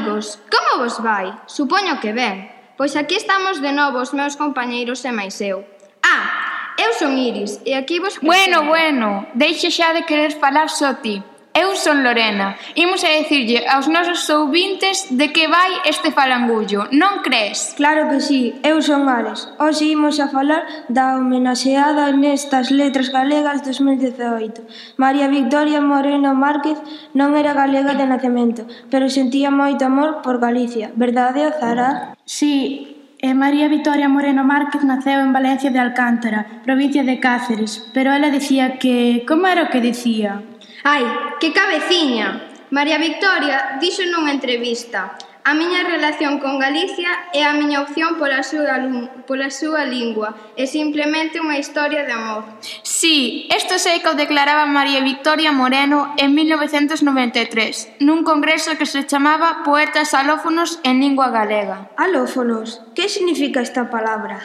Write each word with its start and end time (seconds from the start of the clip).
Amigos, 0.00 0.38
como 0.50 0.82
vos 0.82 0.96
vai? 1.04 1.28
Supoño 1.44 2.00
que 2.00 2.16
ben. 2.16 2.48
Pois 2.80 2.96
aquí 2.96 3.16
estamos 3.20 3.60
de 3.60 3.68
novo 3.68 4.00
os 4.00 4.16
meus 4.16 4.32
compañeiros 4.32 5.04
e 5.04 5.12
máis 5.12 5.36
eu. 5.44 5.60
Ah, 6.00 6.72
eu 6.80 6.96
son 6.96 7.20
Iris 7.20 7.60
e 7.68 7.76
aquí 7.76 8.00
vos... 8.00 8.16
Bueno, 8.24 8.64
bueno, 8.64 9.28
deixa 9.36 9.68
xa 9.68 9.92
de 9.92 10.08
querer 10.08 10.32
falar 10.40 10.72
só 10.72 10.96
ti. 11.04 11.20
Eu 11.52 11.74
son 11.74 12.04
Lorena. 12.04 12.54
Imos 12.76 13.02
a 13.02 13.10
decirlle 13.10 13.66
aos 13.66 13.90
nosos 13.90 14.22
ouvintes 14.30 15.10
de 15.10 15.34
que 15.34 15.50
vai 15.50 15.82
este 15.82 16.14
falangullo, 16.14 16.86
non 16.94 17.26
crees? 17.26 17.74
Claro 17.74 18.06
que 18.06 18.22
sí, 18.22 18.54
eu 18.62 18.78
son 18.78 19.10
Ares. 19.10 19.50
Hoxe 19.58 19.90
imos 19.90 20.22
a 20.22 20.30
falar 20.30 20.62
da 20.86 21.18
homenaxeada 21.18 22.14
nestas 22.14 22.70
letras 22.70 23.10
galegas 23.10 23.66
2018. 23.66 24.62
María 24.94 25.26
Victoria 25.26 25.82
Moreno 25.82 26.38
Márquez 26.38 26.78
non 27.18 27.34
era 27.34 27.50
galega 27.50 27.98
de 27.98 28.06
nacemento, 28.06 28.62
pero 28.86 29.10
sentía 29.10 29.50
moito 29.50 29.90
amor 29.90 30.22
por 30.22 30.38
Galicia. 30.38 30.94
Verdade, 30.94 31.50
Zara? 31.58 32.14
Sí, 32.22 32.94
E 33.20 33.34
María 33.34 33.68
Victoria 33.68 34.08
Moreno 34.08 34.48
Márquez 34.48 34.80
naceu 34.80 35.20
en 35.20 35.34
Valencia 35.34 35.68
de 35.68 35.76
Alcántara, 35.76 36.64
provincia 36.64 37.04
de 37.04 37.20
Cáceres, 37.20 37.84
pero 37.92 38.14
ela 38.16 38.30
dicía 38.30 38.78
que... 38.80 39.28
Como 39.28 39.44
era 39.44 39.68
o 39.68 39.68
que 39.68 39.84
dicía? 39.84 40.40
Ai, 40.82 41.04
que 41.40 41.52
cabeciña! 41.52 42.28
María 42.70 42.98
Victoria 42.98 43.78
dixo 43.82 44.02
nunha 44.06 44.32
entrevista 44.32 45.18
A 45.42 45.54
miña 45.54 45.82
relación 45.82 46.38
con 46.38 46.58
Galicia 46.58 47.08
é 47.32 47.48
a 47.48 47.56
miña 47.56 47.80
opción 47.80 48.20
pola 48.20 48.44
súa, 48.44 48.76
pola 49.24 49.48
súa 49.48 49.88
lingua, 49.88 50.36
é 50.52 50.68
simplemente 50.68 51.40
unha 51.40 51.56
historia 51.56 52.04
de 52.04 52.12
amor. 52.12 52.44
Sí, 52.84 53.48
isto 53.48 53.80
sei 53.80 54.04
que 54.04 54.12
o 54.12 54.20
declaraba 54.20 54.68
María 54.68 55.00
Victoria 55.00 55.48
Moreno 55.48 56.12
en 56.20 56.36
1993, 56.36 58.04
nun 58.04 58.20
congreso 58.20 58.76
que 58.76 58.84
se 58.84 59.08
chamaba 59.08 59.64
Poetas 59.64 60.12
alófonos 60.12 60.76
en 60.84 61.00
lingua 61.00 61.32
galega. 61.32 61.88
Alófonos, 61.96 62.84
que 62.92 63.08
significa 63.08 63.64
esta 63.64 63.88
palabra? 63.88 64.44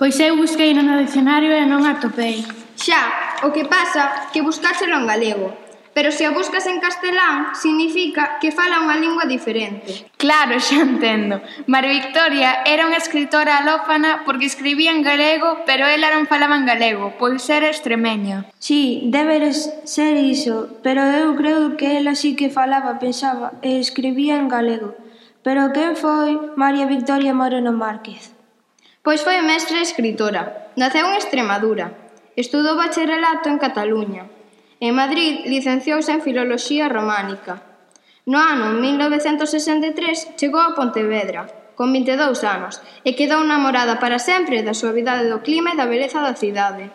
Pois 0.00 0.16
eu 0.16 0.32
busquei 0.34 0.72
no 0.72 0.96
dicionario 0.96 1.52
e 1.52 1.68
non 1.68 1.84
a 1.84 2.00
topei. 2.00 2.40
Xa, 2.72 3.44
o 3.44 3.52
que 3.52 3.68
pasa 3.68 4.32
que 4.32 4.40
buscáchelo 4.40 4.96
en 4.96 5.06
galego, 5.06 5.52
Pero 5.94 6.10
se 6.10 6.24
a 6.24 6.30
buscas 6.30 6.66
en 6.66 6.80
castelán, 6.80 7.54
significa 7.54 8.38
que 8.40 8.48
fala 8.48 8.80
unha 8.80 8.96
lingua 8.96 9.28
diferente. 9.28 10.08
Claro, 10.16 10.56
xa 10.56 10.80
entendo. 10.80 11.44
María 11.68 11.92
Victoria 11.92 12.64
era 12.64 12.88
unha 12.88 12.96
escritora 12.96 13.60
alófana 13.60 14.24
porque 14.24 14.48
escribía 14.48 14.88
en 14.88 15.04
galego, 15.04 15.60
pero 15.68 15.84
ela 15.84 16.08
non 16.08 16.24
falaba 16.24 16.56
en 16.56 16.64
galego, 16.64 17.12
pois 17.20 17.44
era 17.52 17.68
extremeña. 17.68 18.48
Sí, 18.56 19.12
debe 19.12 19.52
ser 19.52 20.16
iso, 20.16 20.80
pero 20.80 21.04
eu 21.04 21.36
creo 21.36 21.76
que 21.76 22.00
ela 22.00 22.16
sí 22.16 22.32
que 22.40 22.48
falaba, 22.48 22.96
pensaba 22.96 23.60
e 23.60 23.76
escribía 23.76 24.40
en 24.40 24.48
galego. 24.48 24.96
Pero 25.44 25.76
quen 25.76 25.92
foi 26.00 26.40
María 26.56 26.88
Victoria 26.88 27.36
Moreno 27.36 27.76
Márquez? 27.76 28.32
Pois 29.04 29.20
foi 29.20 29.36
mestra 29.44 29.76
e 29.76 29.84
escritora. 29.84 30.72
Naceu 30.72 31.04
en 31.04 31.20
Extremadura. 31.20 31.92
Estudou 32.32 32.80
bacharelato 32.80 33.52
en 33.52 33.60
Cataluña 33.60 34.24
En 34.82 34.96
Madrid 34.96 35.46
licenciouse 35.46 36.10
en 36.10 36.22
Filoloxía 36.26 36.88
Románica. 36.88 37.62
No 38.26 38.42
ano 38.42 38.74
1963 38.82 40.34
chegou 40.34 40.58
a 40.58 40.74
Pontevedra, 40.74 41.46
con 41.78 41.94
22 41.94 42.42
anos, 42.42 42.82
e 43.06 43.14
quedou 43.14 43.46
namorada 43.46 44.02
para 44.02 44.18
sempre 44.18 44.66
da 44.66 44.74
suavidade 44.74 45.30
do 45.30 45.38
clima 45.46 45.70
e 45.70 45.78
da 45.78 45.86
beleza 45.86 46.18
da 46.18 46.34
cidade. 46.34 46.90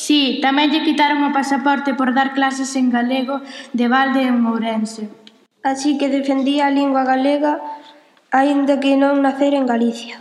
Sí, 0.00 0.40
tamén 0.40 0.72
lle 0.72 0.80
quitaron 0.80 1.20
o 1.28 1.34
pasaporte 1.36 1.92
por 1.92 2.16
dar 2.16 2.32
clases 2.32 2.72
en 2.80 2.88
galego 2.88 3.44
de 3.76 3.86
balde 3.92 4.24
en 4.24 4.40
Ourense. 4.48 5.12
Así 5.60 6.00
que 6.00 6.08
defendía 6.08 6.72
a 6.72 6.74
lingua 6.78 7.04
galega 7.04 7.60
aínda 8.32 8.80
que 8.80 8.96
non 8.96 9.20
nacer 9.20 9.52
en 9.52 9.68
Galicia. 9.68 10.16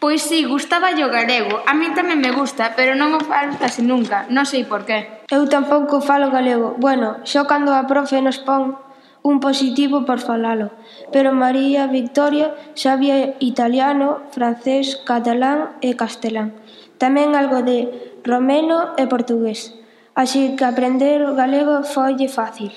Pois 0.00 0.24
si, 0.24 0.42
sí, 0.42 0.48
gustaba 0.48 0.96
o 0.96 1.08
galego. 1.12 1.60
A 1.68 1.76
mí 1.76 1.92
tamén 1.92 2.24
me 2.24 2.32
gusta, 2.32 2.72
pero 2.72 2.96
non 2.96 3.12
o 3.12 3.20
falo 3.20 3.52
case 3.60 3.84
nunca. 3.84 4.24
Non 4.32 4.48
sei 4.48 4.64
por 4.64 4.88
qué. 4.88 5.28
Eu 5.28 5.44
tampouco 5.44 6.00
falo 6.00 6.32
galego. 6.32 6.72
Bueno, 6.80 7.20
xo 7.28 7.44
cando 7.44 7.76
a 7.76 7.84
profe 7.84 8.24
nos 8.24 8.40
pon 8.40 8.80
un 9.20 9.44
positivo 9.44 10.08
por 10.08 10.24
falalo. 10.24 10.72
Pero 11.12 11.36
María 11.36 11.84
Victoria 11.86 12.56
sabía 12.74 13.36
italiano, 13.44 14.24
francés, 14.32 14.96
catalán 15.04 15.76
e 15.84 15.94
castelán. 16.00 16.56
Tamén 16.96 17.36
algo 17.36 17.60
de 17.60 18.11
romeno 18.24 18.94
e 18.96 19.06
portugués, 19.06 19.74
así 20.14 20.54
que 20.56 20.64
aprender 20.64 21.22
o 21.26 21.34
galego 21.34 21.82
foille 21.82 22.28
fácil. 22.30 22.72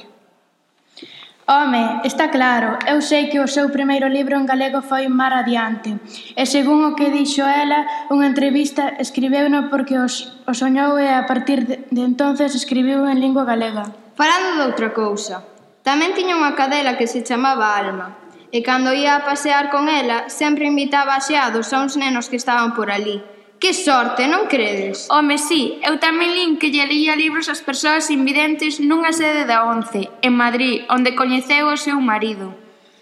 Home, 1.47 2.01
está 2.03 2.29
claro, 2.33 2.81
eu 2.89 3.05
sei 3.05 3.29
que 3.29 3.37
o 3.37 3.45
seu 3.45 3.69
primeiro 3.69 4.09
libro 4.09 4.33
en 4.33 4.49
galego 4.49 4.81
foi 4.81 5.05
Mar 5.05 5.29
Adiante, 5.29 5.93
e 6.33 6.43
según 6.49 6.81
o 6.81 6.97
que 6.97 7.13
dixo 7.13 7.45
ela, 7.45 8.09
unha 8.09 8.25
entrevista 8.25 8.97
escribeuno 8.97 9.69
porque 9.69 9.93
os, 9.93 10.41
o 10.49 10.57
soñou 10.57 10.97
e 10.97 11.05
a 11.05 11.29
partir 11.29 11.69
de, 11.69 11.85
de 11.93 12.01
entonces 12.01 12.57
escribiu 12.57 13.05
en 13.05 13.21
lingua 13.21 13.45
galega. 13.45 13.93
Falando 14.17 14.57
de 14.57 14.73
outra 14.73 14.89
cousa, 14.89 15.45
tamén 15.85 16.17
tiña 16.17 16.33
unha 16.33 16.57
cadela 16.57 16.97
que 16.97 17.05
se 17.05 17.21
chamaba 17.21 17.77
Alma, 17.77 18.17
e 18.49 18.65
cando 18.65 18.89
ia 18.97 19.21
a 19.21 19.21
pasear 19.21 19.69
con 19.69 19.85
ela, 19.85 20.33
sempre 20.33 20.65
invitaba 20.65 21.13
a 21.13 21.21
xeados 21.21 21.69
a 21.77 21.85
uns 21.85 21.93
nenos 21.93 22.25
que 22.25 22.41
estaban 22.41 22.73
por 22.73 22.89
ali, 22.89 23.21
Que 23.59 23.71
sorte, 23.73 24.27
non 24.27 24.51
credes? 24.51 25.07
Home, 25.07 25.39
sí, 25.39 25.79
eu 25.81 25.95
tamén 25.97 26.35
lin 26.35 26.51
que 26.59 26.69
lle 26.69 26.83
leía 26.85 27.15
libros 27.15 27.47
ás 27.47 27.63
persoas 27.63 28.11
invidentes 28.11 28.83
nunha 28.83 29.15
sede 29.15 29.47
da 29.47 29.63
ONCE, 29.63 30.11
en 30.19 30.33
Madrid, 30.35 30.83
onde 30.91 31.15
coñeceu 31.15 31.71
o 31.71 31.79
seu 31.79 31.97
marido. 32.03 32.51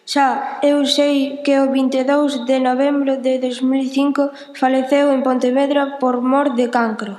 Xa, 0.06 0.60
eu 0.62 0.84
sei 0.84 1.42
que 1.48 1.58
o 1.64 1.72
22 1.72 2.46
de 2.46 2.60
novembro 2.60 3.18
de 3.24 3.40
2005 3.40 4.54
faleceu 4.54 5.16
en 5.16 5.24
Pontevedra 5.24 5.98
por 5.98 6.20
mor 6.20 6.54
de 6.60 6.68
cancro. 6.70 7.18